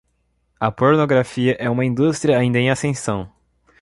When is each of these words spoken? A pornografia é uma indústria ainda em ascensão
A 0.59 0.71
pornografia 0.71 1.55
é 1.59 1.69
uma 1.69 1.85
indústria 1.85 2.39
ainda 2.39 2.57
em 2.57 2.71
ascensão 2.71 3.31